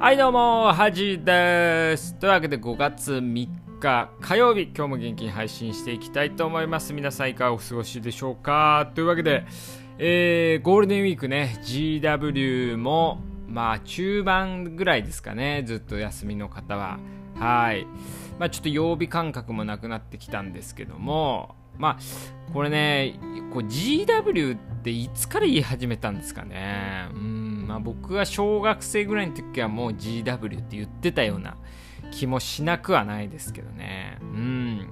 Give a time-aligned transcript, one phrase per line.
[0.00, 2.14] はいどうも、はじです。
[2.14, 3.48] というわけで5月3
[3.80, 6.92] 日火曜日、今日も元気に配信していきたいと思います。
[6.92, 8.92] 皆さんいかがお過ごしでしょうか？
[8.94, 9.44] というわけで、
[9.98, 17.00] えー、ゴールデンウィークね、GW も、まあ中盤ぐらいですかね、ずっと休みの方は。
[17.34, 17.84] はい。
[18.38, 23.18] まあちょっと曜日感覚もなくなってきたんですけども、まあ、これね、
[23.52, 27.08] こう GW っていつから言い始めたんですかね？
[27.14, 27.37] うん
[27.68, 31.58] まあ、僕が小学生ぐらいの時はもう GW って言ってたような
[32.10, 34.16] 気もしなくはないですけどね。
[34.22, 34.88] うん。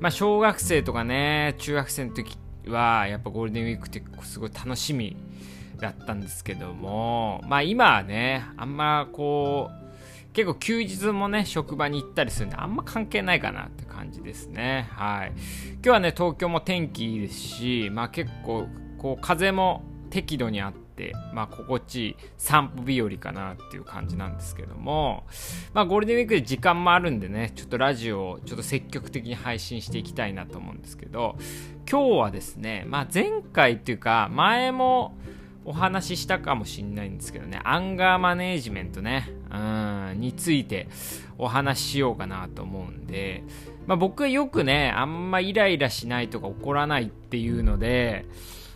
[0.00, 5.18] まあ、小学生とかね、中学生の時は、やっぱゴールデンウィークってすごい楽しみ
[5.80, 14.88] だったんですけども、まあ今はね、あんまこう、結構休日もね、職場に行ったりするんで、あんま関係ないかなって感じですね。
[14.92, 15.32] はい。
[15.74, 18.66] 今日はね、東京も天気いいですし、まあ結構、
[18.96, 20.72] こう、風も適度にあっ
[21.02, 25.24] て、まあ、心地いい散歩日和かなっていう感じなんですけども、
[25.74, 31.36] まあ、ゴールデンウィークで時間もあるんでね、ちょっとラジオをちょっと積極的に配信していきたいなと思うんですけど、
[31.90, 35.14] 今日はですね、まあ、前回っていうか、前も
[35.64, 40.88] お話ししたかもしれないんですけどね、アンガーマネージメントね、うん、について
[41.38, 43.44] お話ししようかなと思うんで、
[43.86, 48.26] まあ、僕はよくね、あんまイライラしないとか怒らないっていうので、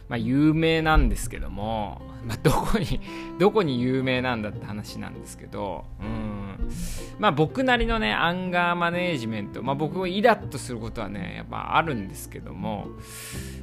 [0.09, 3.01] まあ、有名なんですけども、まあ、どこに、
[3.39, 6.69] どこに有名なんだって話なんですけど、うん。
[7.19, 12.89] まあ僕なりのね、アンガーマネージメント、まあ僕もイラッとすることはね、やっぱあるんですけども、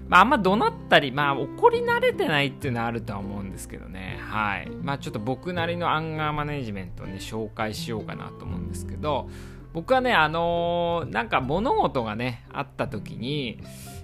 [0.08, 4.70] まああんま怒鳴ったり、まあ怒り慣れてないっていうのはあるとは思うんですけどね、はい。
[4.82, 9.30] まあちょっと僕なりのアンガーマネージメントをね、紹介しようかなと思うんですけど、
[9.74, 13.60] 僕はね、あのー、なんか物事がね、あった時に、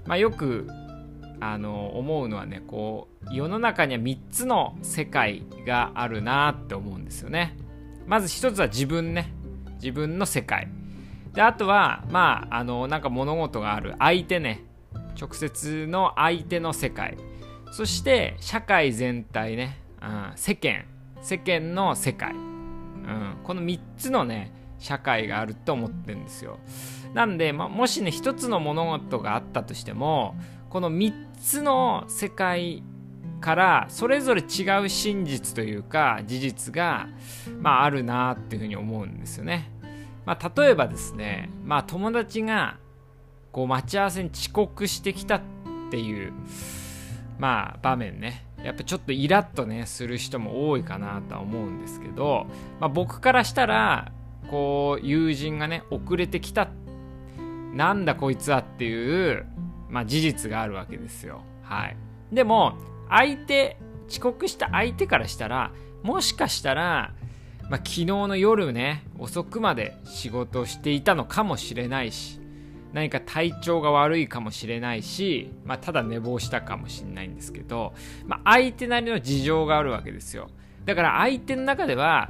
[0.05, 0.67] まあよく
[1.41, 7.57] あの思うのはねこう世の中には3つの世界があるなって思うんですよね。
[8.05, 9.33] まず1つは自分ね。
[9.75, 10.67] 自分の世界。
[11.33, 13.95] であとはまああのなんか物事がある。
[13.99, 14.63] 相手ね。
[15.19, 17.17] 直接の相手の世界。
[17.71, 20.85] そして社会全体ね、うん、世間。
[21.21, 26.59] 世間の世界、うん、この3つのね社会があると思ってるんですよ。
[27.13, 30.35] なんで、まもしね1つの物事があったとしても
[30.69, 32.83] この3つの世界
[33.41, 37.07] からそれぞれ違う真実というか事実が、
[37.59, 39.71] まあ、あるなっていうふうに思うんですよね。
[40.25, 42.77] まあ、例えばですね、まあ、友達が
[43.51, 45.41] こう待ち合わせに遅刻してきたっ
[45.89, 46.33] ていう、
[47.39, 52.45] まあ、場面ねやっぱちょっとイラッとねする人も多いかなとは思うんですけど、
[52.79, 54.11] まあ、僕からしたら
[54.51, 56.67] こう友人がね遅れてきた
[57.73, 59.45] なんだこいつはっていう
[59.89, 61.41] まあ、事実があるわけですよ。
[61.63, 61.97] はい。
[62.31, 62.73] でも、
[63.09, 63.77] 相手、
[64.07, 65.71] 遅刻した相手からしたら、
[66.03, 67.13] もしかしたら、
[67.69, 72.39] まあ、昨日の夜ね、遅くまで仕事をしていたのかもしれないし、
[72.93, 77.93] 何か体調が悪いかもしれないし、まあ、ただ寝坊したかもしれないんですけど、
[78.25, 80.49] まあ、相手なりの事情があるわけですよ。
[80.85, 82.29] だから相手の中では、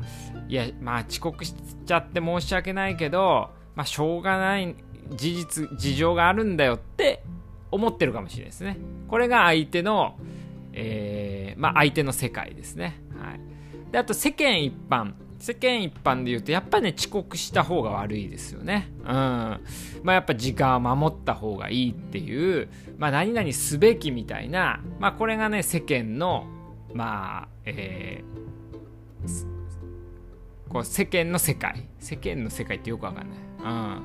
[0.50, 1.54] いや、まあ遅刻し
[1.86, 4.76] ちゃって申し訳ないけど、まあしょうがない
[5.16, 7.24] 事実、事情があるんだよって
[7.72, 8.78] 思ってるかもしれないですね。
[9.08, 10.16] これが相手の、
[10.74, 13.02] えー、まあ、相手の世界ですね。
[13.18, 13.40] はい。
[13.92, 15.14] で、あと世間一般。
[15.40, 18.90] 世間一般で言うと、やっぱね、遅刻した方が悪いですよね。
[19.04, 19.08] うん。
[19.08, 19.60] ま
[20.08, 26.46] あ、やっぱ時間を守った方がいいっていう、まあ、何々すべきみたいな、まあ、これがね、世間の、
[26.94, 29.60] まあ、えー、
[30.70, 31.86] こう世間の世界。
[32.00, 33.38] 世間の世界ってよくわかんない。
[33.64, 34.02] うん。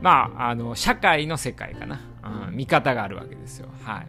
[0.00, 2.00] まあ、あの、社会の世界かな。
[2.48, 3.68] うん、見方があるわけですよ。
[3.84, 4.06] はい。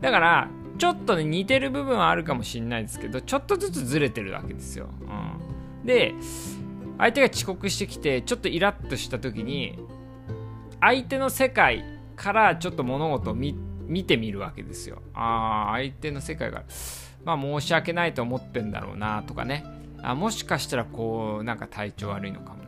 [0.00, 0.48] だから、
[0.78, 4.88] ちょっとね、似てる部分はあるかもしれないですけど、ちょっとずつずれてるわけですよ。
[5.00, 5.86] うん。
[5.86, 6.14] で、
[6.98, 9.78] 相手が遅刻してきて、ちょっとイラッとした時に、
[10.80, 13.54] 相手の世界からちょっと物事を見
[14.04, 15.02] てみるわけですよ。
[15.14, 16.64] ああ、相手の世界が、
[17.24, 19.64] まあ申し訳ないと思ってんだろうなとかね。
[20.02, 22.65] あもしかしたらこう、なんか体調悪いのかも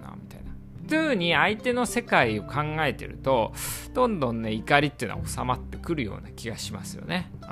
[0.88, 3.52] というふうに相手の世界を考えてると、
[3.94, 7.30] どんどんね、怒りっていうのは収まってくるような気がしますよね。
[7.42, 7.48] うん。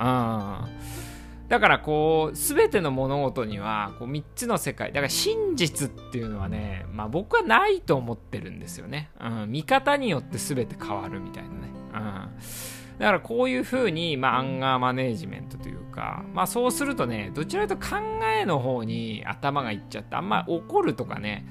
[1.48, 4.88] だからこう、すべての物事には、こう、3つの世界。
[4.88, 9.10] だから真実っていうのはね、まあ僕はないと思ってるんですよね。
[9.20, 9.52] うん。
[9.52, 11.56] 見方によって全て変わるみたいなね。
[11.94, 12.98] うん。
[12.98, 15.65] だからこういうふうに、まあ、アンガーマネージメントと
[15.96, 17.96] か、まあそうするとね、どちらかと考
[18.40, 21.46] えの方に頭がいっちゃって、あんま怒るとかね、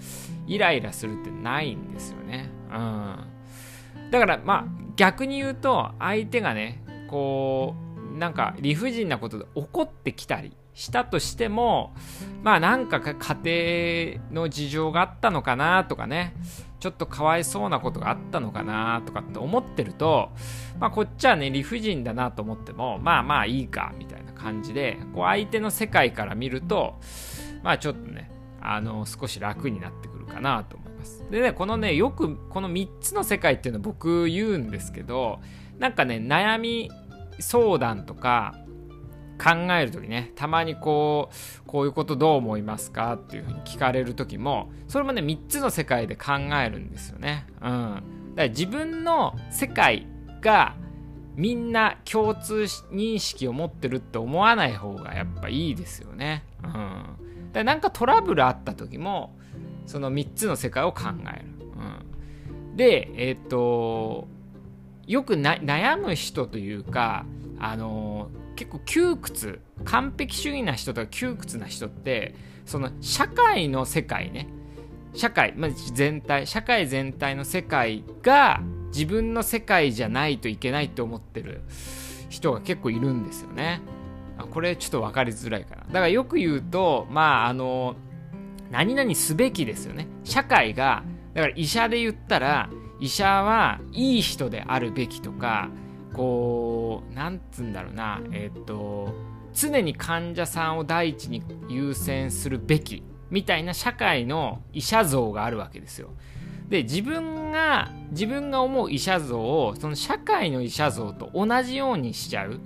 [0.47, 2.49] イライラするってないんですよね。
[2.71, 4.11] うん。
[4.11, 4.65] だからまあ
[4.95, 7.84] 逆に言うと、相手がね、こう、
[8.15, 11.95] なんか理不尽なことで怒ってきたりしたとしても
[12.43, 16.35] まあなんか家庭の事情があったのかなとかね
[16.79, 20.31] ちょっとかわいそうなことがあったのかなとかって思ってると
[20.79, 26.99] まあこっちはね理不尽だなと思ってもまあまあいいかみたいな感じでこう相手の世界から見ると
[27.63, 28.29] まあちょっとね
[28.61, 31.23] あの少し楽になってくるかなと思います。
[31.31, 35.39] でねこのねよくこの3つの世界っていうの僕言うんですけど
[35.79, 36.91] なんかね悩み
[37.39, 38.55] 相談とか
[39.37, 46.33] 考える時ねたまにこうこういうことどう思いますかっていうふうに聞かれる時もそれもね3つの世界で考
[46.63, 47.45] えるんですよね。
[47.61, 48.01] うん、だか
[48.35, 50.07] ら自分の世界
[50.41, 50.75] が
[51.35, 56.43] みんな共通認識を持ってるって思わない方がやっぱいいですよね。
[56.63, 59.35] うん、だなんかトラブルあった時も
[59.85, 61.03] その3つの世界を考
[61.35, 61.45] える。
[62.69, 64.29] うん、でえっ、と
[65.07, 67.25] よく悩む人というか
[67.59, 72.35] あの結構窮屈完璧主義な人とか窮屈な人って
[72.65, 74.47] その社会の世界ね
[75.13, 81.61] 社会、まあ、全体社会全体の世界が自分の世界じゃないといけないって思ってる
[82.29, 83.81] 人が結構いるんですよね。
[84.51, 85.83] これちょっと分かりづらいかな。
[85.83, 87.95] だからよく言うとまああの
[88.71, 90.07] 何々すべきですよね。
[90.23, 91.03] 社会が
[91.33, 92.69] だから医者で言ったら
[92.99, 95.69] 医者はいい人であるべきとか
[96.13, 99.13] こうなんつうんだろうなえっ、と
[99.53, 106.09] 常に患者さんを第一に優先するべきみたいな社会の医者像があるわけですよ。
[106.69, 112.59] で自分が自分が思う医者像をその社会の医者像と同じようにしちゃう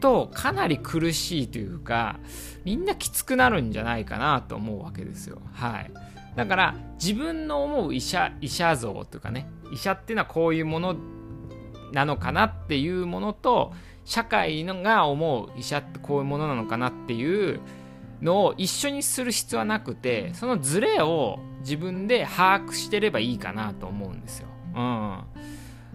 [0.00, 2.18] とかなり苦しいというか
[2.64, 5.42] みんなきつくなるんじゃないかなと思うわけですよ。
[5.52, 5.90] はい。
[6.36, 10.96] だから自分の思う医者医者像というかね医者っていうのはこういうもの
[11.92, 13.72] なのかなっていうものと
[14.04, 17.60] 社会のが思う医者ってこういうものなのかなっていう
[18.20, 24.48] のを一緒にする必要はなくてそのズレを自分で把握してればいいかなと思うんですよ。
[24.74, 25.20] うん、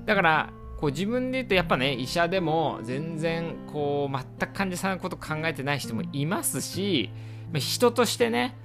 [0.06, 0.50] だから
[0.80, 7.10] こう自分で言うとやっぱね医者でも全然こう全く患者さんのこと考えてない人もいますし
[7.54, 8.56] 人としてね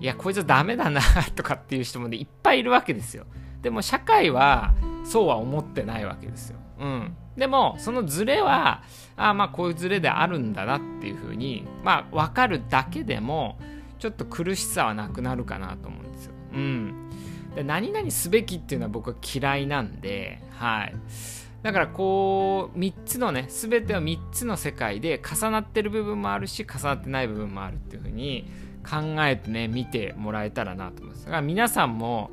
[0.00, 1.00] いやこいつはダメだな
[1.34, 3.26] とかっていう人もねいっぱいいるわけですよ。
[3.62, 4.72] でも社会は
[5.04, 6.58] そうは思ってないわけですよ。
[6.80, 7.16] うん。
[7.36, 8.82] でも、そのズレは、
[9.16, 13.58] あまあこういうズレであるんだなっていうふうに、まあ分かるだけでも、
[13.98, 16.32] ちょっと苦しさはなくなるかなと思うんですよ。
[16.54, 17.10] うん。
[17.54, 20.94] で何々すべきっていうのは僕は嫌いなんで、はい。
[21.62, 28.48] だからこう3つのね全ては3つの世界で重なってる部分もあるし重なってない部分もあるっていうふうに
[28.88, 28.96] 考
[29.26, 31.24] えてね見てもらえたらなと思います。
[31.24, 32.30] だから皆さんも、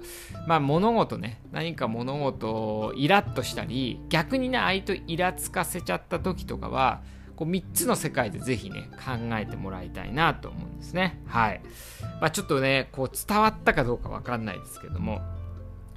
[0.48, 7.02] まあ、物事ね何か物事をイラッとしたり逆にね相手イラつかせちゃった時とかは
[7.36, 11.22] こう3つの世界でぜひね考えてもらいたいなと思うんですね。
[11.28, 11.62] はい、
[12.22, 15.22] まあ、ちょっとねこう伝わったかどうか分かんないですけども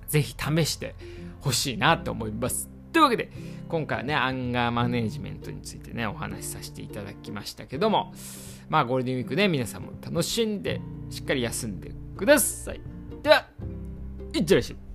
[0.09, 0.97] ぜひ試して
[1.41, 2.78] ほしいなと思います。
[2.93, 3.31] というわけで
[3.69, 8.13] 今回はねアンガーマネージメントについてねお話しさせていただきましたけども
[8.69, 10.81] まあゴールデンウィークね皆さんも楽しんで
[11.11, 12.81] しっかり休んでください。
[13.23, 13.47] では
[14.35, 14.88] いってらっしゃい。